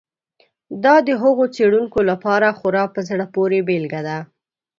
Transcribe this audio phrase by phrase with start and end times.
[0.83, 4.17] دا د هغو څېړونکو لپاره خورا په زړه پورې بېلګه ده.